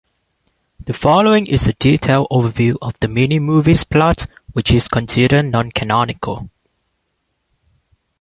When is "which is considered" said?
4.53-5.43